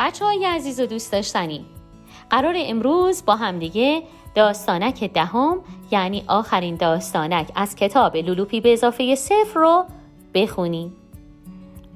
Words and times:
بچه 0.00 0.24
های 0.24 0.44
عزیز 0.44 0.80
و 0.80 0.86
دوست 0.86 1.12
داشتنی. 1.12 1.64
قرار 2.30 2.54
امروز 2.56 3.24
با 3.24 3.36
همدیگه 3.36 4.02
داستانک 4.34 5.04
دهم 5.04 5.60
یعنی 5.90 6.24
آخرین 6.26 6.76
داستانک 6.76 7.48
از 7.54 7.76
کتاب 7.76 8.16
لولوپی 8.16 8.60
به 8.60 8.72
اضافه 8.72 9.14
صفر 9.14 9.54
رو 9.54 9.84
بخونیم. 10.34 10.92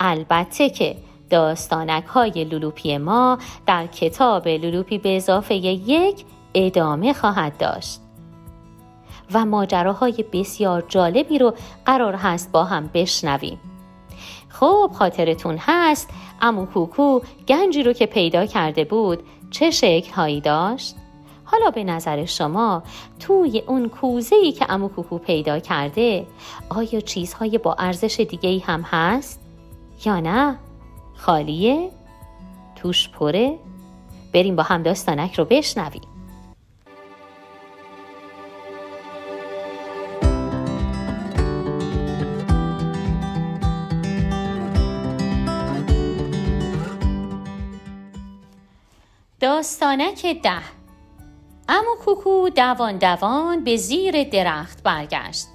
البته 0.00 0.70
که 0.70 0.96
داستانک 1.30 2.04
های 2.04 2.44
لولوپی 2.44 2.98
ما 2.98 3.38
در 3.66 3.86
کتاب 3.86 4.48
لولوپی 4.48 4.98
به 4.98 5.16
اضافه 5.16 5.54
یک 5.54 6.24
ادامه 6.54 7.12
خواهد 7.12 7.58
داشت. 7.58 8.00
و 9.32 9.44
ماجراهای 9.44 10.24
بسیار 10.32 10.84
جالبی 10.88 11.38
رو 11.38 11.54
قرار 11.86 12.14
هست 12.14 12.52
با 12.52 12.64
هم 12.64 12.90
بشنویم. 12.94 13.60
خب 14.60 14.90
خاطرتون 14.94 15.56
هست 15.60 16.10
امو 16.40 16.66
کوکو 16.66 17.20
گنجی 17.48 17.82
رو 17.82 17.92
که 17.92 18.06
پیدا 18.06 18.46
کرده 18.46 18.84
بود 18.84 19.22
چه 19.50 19.70
شکل 19.70 20.12
هایی 20.12 20.40
داشت؟ 20.40 20.96
حالا 21.44 21.70
به 21.70 21.84
نظر 21.84 22.24
شما 22.24 22.82
توی 23.20 23.62
اون 23.66 23.88
کوزه 23.88 24.36
ای 24.36 24.52
که 24.52 24.66
امو 24.68 24.88
کوکو 24.88 25.18
پیدا 25.18 25.58
کرده 25.58 26.26
آیا 26.68 27.00
چیزهای 27.00 27.58
با 27.58 27.74
ارزش 27.78 28.20
دیگه 28.20 28.48
ای 28.48 28.58
هم 28.58 28.82
هست؟ 28.82 29.40
یا 30.04 30.20
نه؟ 30.20 30.58
خالیه؟ 31.14 31.90
توش 32.76 33.08
پره؟ 33.08 33.58
بریم 34.34 34.56
با 34.56 34.62
هم 34.62 34.82
داستانک 34.82 35.34
رو 35.34 35.44
بشنویم 35.44 36.15
داستانک 49.40 50.26
ده. 50.42 50.62
امو 51.68 51.96
کوکو 52.04 52.48
دوان 52.48 52.98
دوان 52.98 53.64
به 53.64 53.76
زیر 53.76 54.24
درخت 54.24 54.82
برگشت. 54.82 55.46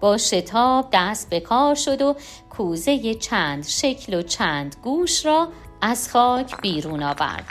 با 0.00 0.18
شتاب 0.18 0.88
دست 0.92 1.30
به 1.30 1.40
کار 1.40 1.74
شد 1.74 2.02
و 2.02 2.16
کوزه 2.50 3.14
چند 3.14 3.66
شکل 3.66 4.14
و 4.14 4.22
چند 4.22 4.76
گوش 4.82 5.26
را 5.26 5.48
از 5.80 6.10
خاک 6.10 6.60
بیرون 6.60 7.02
آورد. 7.02 7.44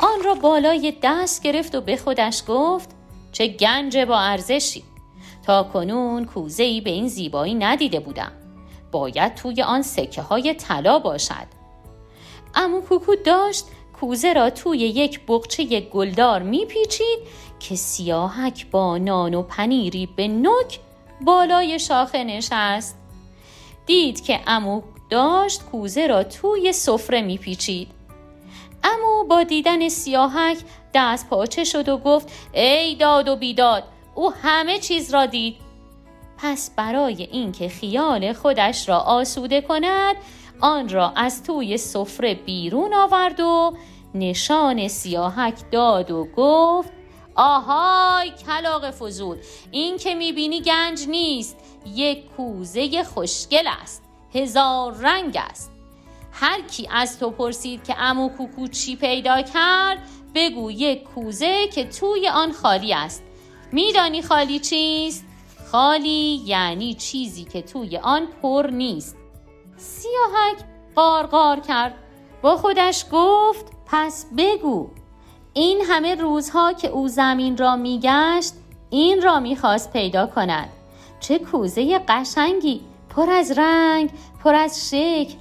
آن 0.00 0.24
را 0.24 0.34
بالای 0.34 0.96
دست 1.02 1.42
گرفت 1.42 1.74
و 1.74 1.80
به 1.80 1.96
خودش 1.96 2.42
گفت 2.48 2.90
چه 3.32 3.48
گنج 3.48 3.98
با 3.98 4.18
ارزشی. 4.18 4.84
تا 5.46 5.62
کنون 5.62 6.24
کوزه 6.24 6.62
ای 6.62 6.80
به 6.80 6.90
این 6.90 7.08
زیبایی 7.08 7.54
ندیده 7.54 8.00
بودم. 8.00 8.32
باید 8.92 9.34
توی 9.34 9.62
آن 9.62 9.82
سکه 9.82 10.22
های 10.22 10.54
طلا 10.54 10.98
باشد. 10.98 11.62
امو 12.54 12.80
کوکو 12.80 13.14
داشت 13.14 13.64
کوزه 14.02 14.32
را 14.32 14.50
توی 14.50 14.78
یک 14.78 15.26
بقچه 15.26 15.80
گلدار 15.80 16.42
میپیچید 16.42 17.18
که 17.60 17.74
سیاهک 17.74 18.70
با 18.70 18.98
نان 18.98 19.34
و 19.34 19.42
پنیری 19.42 20.08
به 20.16 20.28
نک 20.28 20.80
بالای 21.20 21.78
شاخه 21.78 22.24
نشست. 22.24 22.98
دید 23.86 24.24
که 24.24 24.40
امو 24.46 24.82
داشت 25.10 25.62
کوزه 25.62 26.06
را 26.06 26.24
توی 26.24 26.72
سفره 26.72 27.22
میپیچید. 27.22 27.88
امو 28.84 29.24
با 29.24 29.42
دیدن 29.42 29.88
سیاهک 29.88 30.58
دست 30.94 31.28
پاچه 31.28 31.64
شد 31.64 31.88
و 31.88 31.98
گفت 31.98 32.32
ای 32.52 32.94
داد 32.94 33.28
و 33.28 33.36
بیداد 33.36 33.84
او 34.14 34.32
همه 34.32 34.78
چیز 34.78 35.14
را 35.14 35.26
دید. 35.26 35.56
پس 36.38 36.70
برای 36.76 37.22
اینکه 37.22 37.68
خیال 37.68 38.32
خودش 38.32 38.88
را 38.88 38.98
آسوده 38.98 39.60
کند 39.60 40.16
آن 40.62 40.88
را 40.88 41.12
از 41.16 41.42
توی 41.42 41.76
سفره 41.76 42.34
بیرون 42.34 42.94
آورد 42.94 43.40
و 43.40 43.76
نشان 44.14 44.88
سیاهک 44.88 45.54
داد 45.70 46.10
و 46.10 46.28
گفت 46.36 46.92
آهای 47.34 48.30
کلاق 48.30 48.90
فضول 48.90 49.36
این 49.70 49.98
که 49.98 50.14
می‌بینی 50.14 50.60
گنج 50.60 51.08
نیست 51.08 51.56
یک 51.94 52.26
کوزه 52.36 53.04
خوشگل 53.04 53.66
است 53.82 54.02
هزار 54.34 54.94
رنگ 54.94 55.38
است. 55.40 55.72
هر 56.32 56.60
کی 56.60 56.88
از 56.90 57.18
تو 57.18 57.30
پرسید 57.30 57.84
که 57.84 57.94
امو 57.98 58.28
کوکو 58.28 58.68
چی 58.68 58.96
پیدا 58.96 59.42
کرد 59.42 59.98
بگو 60.34 60.70
یک 60.70 61.04
کوزه 61.04 61.68
که 61.74 61.84
توی 61.84 62.28
آن 62.28 62.52
خالی 62.52 62.94
است. 62.94 63.22
میدانی 63.72 64.22
خالی 64.22 64.58
چیست؟ 64.58 65.24
خالی 65.72 66.42
یعنی 66.46 66.94
چیزی 66.94 67.44
که 67.44 67.62
توی 67.62 67.96
آن 67.96 68.26
پر 68.42 68.70
نیست. 68.72 69.21
سیاهک 69.76 70.56
قارقار 70.94 71.60
کرد. 71.60 71.94
با 72.42 72.56
خودش 72.56 73.04
گفت 73.12 73.66
پس 73.86 74.26
بگو 74.38 74.88
این 75.52 75.80
همه 75.80 76.14
روزها 76.14 76.72
که 76.72 76.88
او 76.88 77.08
زمین 77.08 77.56
را 77.56 77.76
میگشت 77.76 78.54
این 78.90 79.22
را 79.22 79.40
می‌خواست 79.40 79.92
پیدا 79.92 80.26
کند. 80.26 80.68
چه 81.20 81.38
کوزه 81.38 81.98
قشنگی 82.08 82.80
پر 83.16 83.30
از 83.30 83.58
رنگ 83.58 84.10
پر 84.44 84.54
از 84.54 84.90
شکل. 84.90 85.34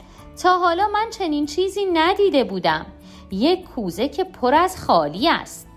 تا 0.44 0.60
حالا 0.60 0.88
من 0.88 1.10
چنین 1.10 1.46
چیزی 1.46 1.86
ندیده 1.86 2.44
بودم. 2.44 2.86
یک 3.32 3.66
کوزه 3.66 4.10
که 4.10 4.24
پر 4.24 4.54
از 4.54 4.86
خالی 4.86 5.30
است. 5.30 5.68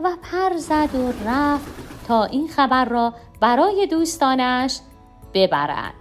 و 0.00 0.16
پر 0.22 0.56
زد 0.56 0.94
و 0.94 1.28
رفت 1.28 1.66
تا 2.08 2.24
این 2.24 2.48
خبر 2.48 2.84
را 2.84 3.14
برای 3.40 3.86
دوستانش 3.86 4.80
ببرد. 5.34 5.94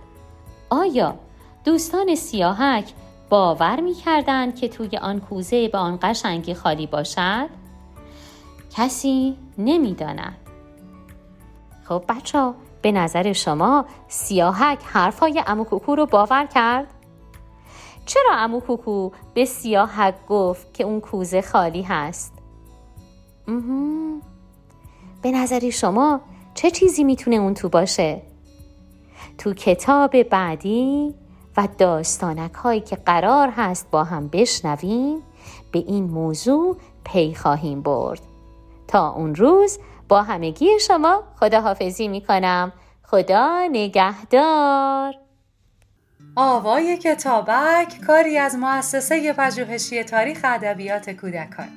آیا 0.69 1.15
دوستان 1.65 2.15
سیاهک 2.15 2.93
باور 3.29 3.79
می 3.79 3.93
کردند 3.93 4.55
که 4.55 4.67
توی 4.67 4.97
آن 4.97 5.19
کوزه 5.19 5.67
به 5.67 5.77
آن 5.77 5.99
قشنگی 6.01 6.53
خالی 6.53 6.87
باشد؟ 6.87 7.49
کسی 8.71 9.37
نمی‌داند. 9.57 10.37
خب 11.83 12.03
بچه 12.09 12.53
به 12.81 12.91
نظر 12.91 13.33
شما 13.33 13.85
سیاهک 14.07 14.79
حرفای 14.85 15.43
امو 15.47 15.63
کوکو 15.63 15.95
رو 15.95 16.05
باور 16.05 16.45
کرد؟ 16.45 16.87
چرا 18.05 18.31
امو 18.33 18.59
کوکو 18.59 19.11
به 19.33 19.45
سیاهک 19.45 20.15
گفت 20.27 20.73
که 20.73 20.83
اون 20.83 20.99
کوزه 20.99 21.41
خالی 21.41 21.81
هست؟ 21.81 22.33
به 25.21 25.31
نظر 25.31 25.69
شما 25.69 26.21
چه 26.53 26.71
چیزی 26.71 27.03
می‌تونه 27.03 27.35
اون 27.35 27.53
تو 27.53 27.69
باشه؟ 27.69 28.21
تو 29.37 29.53
کتاب 29.53 30.23
بعدی 30.23 31.15
و 31.59 31.67
داستانک 31.77 32.53
هایی 32.53 32.81
که 32.81 32.95
قرار 32.95 33.49
هست 33.49 33.91
با 33.91 34.03
هم 34.03 34.27
بشنویم 34.27 35.23
به 35.71 35.79
این 35.79 36.03
موضوع 36.03 36.77
پی 37.03 37.35
خواهیم 37.35 37.81
برد. 37.81 38.19
تا 38.87 39.09
اون 39.09 39.35
روز 39.35 39.79
با 40.07 40.23
همگی 40.23 40.79
شما 40.79 41.23
خداحافظی 41.39 42.07
می 42.07 42.21
کنم 42.21 42.73
خدا 43.03 43.67
نگهدار. 43.71 45.13
آوای 46.35 46.97
کتابک 46.97 48.01
کاری 48.07 48.37
از 48.37 48.55
مؤسسه 48.55 49.33
پژوهشی 49.33 50.03
تاریخ 50.03 50.39
ادبیات 50.43 51.09
کودکان. 51.09 51.69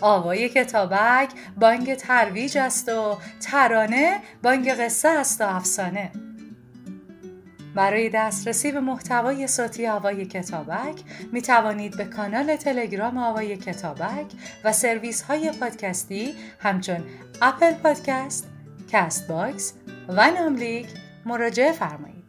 آوای 0.00 0.48
کتابک 0.48 1.30
بانگ 1.60 1.94
ترویج 1.94 2.58
است 2.58 2.88
و 2.88 3.16
ترانه 3.40 4.20
بانگ 4.42 4.70
قصه 4.70 5.08
است 5.08 5.40
و 5.40 5.44
افسانه. 5.44 6.10
برای 7.74 8.08
دسترسی 8.08 8.72
به 8.72 8.80
محتوای 8.80 9.46
صوتی 9.46 9.86
آوای 9.86 10.26
کتابک 10.26 11.02
می 11.32 11.42
توانید 11.42 11.96
به 11.96 12.04
کانال 12.04 12.56
تلگرام 12.56 13.18
آوای 13.18 13.56
کتابک 13.56 14.26
و 14.64 14.72
سرویس 14.72 15.22
های 15.22 15.52
پادکستی 15.60 16.34
همچون 16.58 17.04
اپل 17.42 17.72
پادکست، 17.72 18.48
کست 18.92 19.28
باکس 19.28 19.74
و 20.08 20.30
ناملیک 20.30 20.86
مراجعه 21.24 21.72
فرمایید. 21.72 22.19